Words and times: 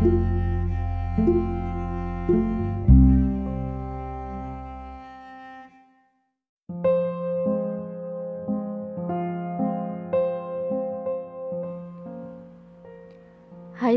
Hai 0.00 0.08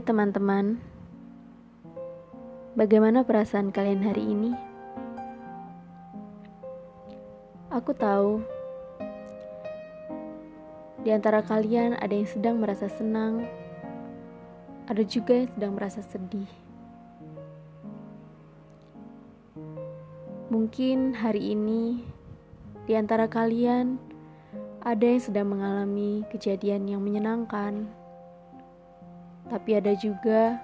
teman-teman, 0.03 0.75
bagaimana 2.75 3.23
perasaan 3.23 3.71
kalian 3.71 4.03
hari 4.03 4.27
ini? 4.27 4.51
Aku 7.71 7.95
tahu 7.95 8.43
di 11.07 11.15
antara 11.15 11.39
kalian 11.39 11.95
ada 11.95 12.11
yang 12.11 12.27
sedang 12.27 12.59
merasa 12.59 12.91
senang, 12.91 13.47
ada 14.87 15.03
juga 15.03 15.43
yang 15.43 15.49
sedang 15.55 15.73
merasa 15.75 16.01
sedih. 16.03 16.51
Mungkin 20.51 21.17
hari 21.17 21.55
ini 21.55 22.03
di 22.85 22.93
antara 22.93 23.25
kalian 23.25 23.97
ada 24.83 25.05
yang 25.07 25.23
sedang 25.23 25.55
mengalami 25.55 26.27
kejadian 26.29 26.85
yang 26.85 26.99
menyenangkan 26.99 27.87
tapi 29.53 29.75
ada 29.75 29.91
juga 29.93 30.57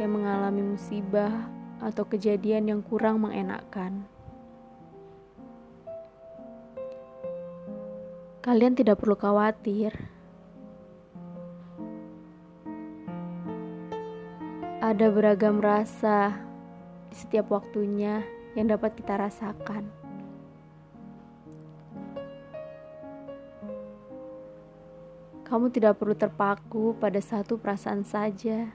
yang 0.00 0.18
mengalami 0.18 0.74
musibah 0.74 1.30
atau 1.78 2.02
kejadian 2.08 2.66
yang 2.66 2.80
kurang 2.80 3.22
mengenakkan. 3.22 4.08
Kalian 8.44 8.76
tidak 8.76 9.00
perlu 9.00 9.16
khawatir. 9.16 10.13
Ada 14.84 15.08
beragam 15.08 15.64
rasa 15.64 16.36
di 17.08 17.16
setiap 17.16 17.48
waktunya 17.56 18.20
yang 18.52 18.68
dapat 18.68 18.92
kita 18.92 19.16
rasakan. 19.16 19.88
Kamu 25.48 25.72
tidak 25.72 25.96
perlu 25.96 26.12
terpaku 26.12 26.92
pada 27.00 27.16
satu 27.16 27.56
perasaan 27.56 28.04
saja. 28.04 28.68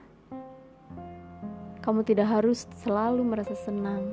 Kamu 1.78 2.02
tidak 2.02 2.26
harus 2.26 2.66
selalu 2.82 3.22
merasa 3.22 3.54
senang 3.54 4.10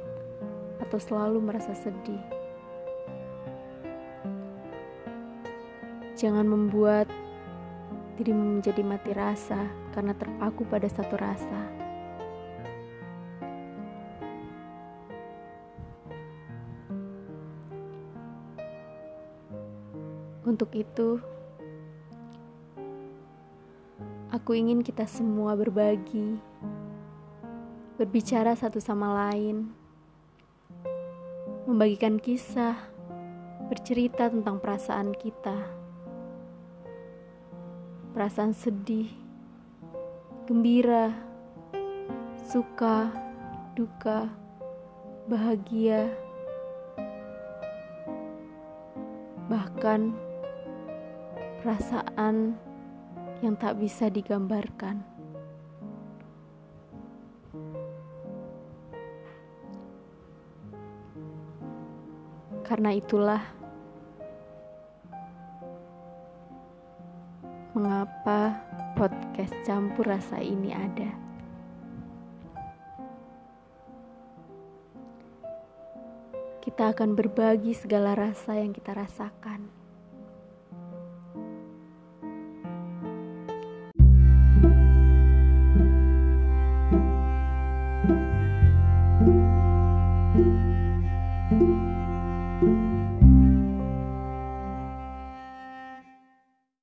atau 0.78 1.02
selalu 1.02 1.42
merasa 1.42 1.74
sedih. 1.74 2.22
Jangan 6.14 6.46
membuat 6.46 7.10
dirimu 8.22 8.62
menjadi 8.62 8.86
mati 8.86 9.18
rasa 9.18 9.66
karena 9.98 10.14
terpaku 10.14 10.62
pada 10.70 10.86
satu 10.86 11.18
rasa. 11.18 11.77
Untuk 20.48 20.72
itu, 20.80 21.20
Aku 24.28 24.52
ingin 24.52 24.84
kita 24.84 25.08
semua 25.08 25.56
berbagi, 25.56 26.36
berbicara 27.96 28.52
satu 28.60 28.76
sama 28.76 29.32
lain, 29.32 29.72
membagikan 31.64 32.20
kisah, 32.20 32.76
bercerita 33.72 34.28
tentang 34.28 34.60
perasaan 34.60 35.16
kita, 35.16 35.56
perasaan 38.12 38.52
sedih, 38.52 39.08
gembira, 40.44 41.16
suka, 42.44 43.08
duka, 43.80 44.28
bahagia, 45.32 46.12
bahkan 49.48 50.27
perasaan 51.62 52.54
yang 53.42 53.54
tak 53.58 53.78
bisa 53.78 54.10
digambarkan. 54.10 55.02
Karena 62.66 62.92
itulah 62.92 63.42
mengapa 67.78 68.60
podcast 68.98 69.54
campur 69.64 70.10
rasa 70.10 70.42
ini 70.42 70.74
ada. 70.74 71.12
Kita 76.60 76.92
akan 76.92 77.16
berbagi 77.16 77.72
segala 77.72 78.18
rasa 78.18 78.60
yang 78.60 78.76
kita 78.76 78.92
rasakan. 78.92 79.77